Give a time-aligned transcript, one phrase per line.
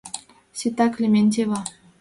[0.57, 1.59] Сита, Клементьева.